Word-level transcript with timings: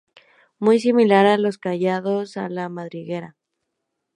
Muy 0.57 0.79
similar 0.79 1.27
a 1.27 1.37
los 1.37 1.59
callos 1.59 2.35
a 2.35 2.49
la 2.49 2.69
madrileña. 2.69 3.35